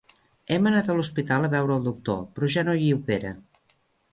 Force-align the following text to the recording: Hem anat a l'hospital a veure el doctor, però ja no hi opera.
Hem 0.53 0.69
anat 0.69 0.87
a 0.89 0.95
l'hospital 0.99 1.45
a 1.47 1.51
veure 1.55 1.75
el 1.81 1.85
doctor, 1.91 2.25
però 2.39 2.51
ja 2.57 2.65
no 2.71 2.77
hi 2.81 2.89
opera. 2.99 3.35